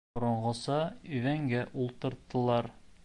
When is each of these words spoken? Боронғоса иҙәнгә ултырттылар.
Боронғоса 0.17 0.77
иҙәнгә 1.17 1.61
ултырттылар. 1.85 2.73